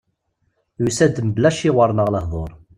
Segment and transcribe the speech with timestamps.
[0.81, 2.51] Yusa-d mebla aciwer neɣ lehdur.